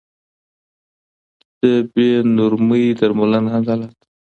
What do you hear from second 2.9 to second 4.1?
درملنه عدالت دی.